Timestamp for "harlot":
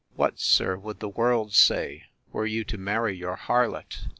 3.37-4.07